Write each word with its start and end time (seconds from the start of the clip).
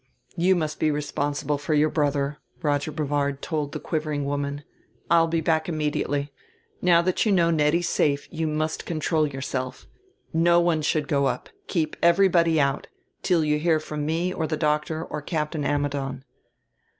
"You 0.35 0.55
must 0.55 0.79
be 0.79 0.89
responsible 0.89 1.59
for 1.59 1.75
your 1.75 1.91
brother," 1.91 2.39
Roger 2.63 2.91
Brevard 2.91 3.39
told 3.43 3.71
the 3.71 3.79
quivering 3.79 4.25
woman. 4.25 4.63
"I'll 5.11 5.27
be 5.27 5.41
back 5.41 5.69
immediately. 5.69 6.31
Now 6.81 7.03
that 7.03 7.23
you 7.23 7.31
know 7.31 7.51
Nettie's 7.51 7.87
safe 7.87 8.27
you 8.31 8.47
must 8.47 8.87
control 8.87 9.27
yourself. 9.27 9.85
No 10.33 10.59
one 10.59 10.81
should 10.81 11.07
go 11.07 11.27
up 11.27 11.49
keep 11.67 11.95
everybody 12.01 12.59
out 12.59 12.87
till 13.21 13.43
you 13.45 13.59
hear 13.59 13.79
from 13.79 14.03
me 14.03 14.33
or 14.33 14.47
the 14.47 14.57
doctor 14.57 15.05
or 15.05 15.21
Captain 15.21 15.63
Ammidon." 15.63 16.23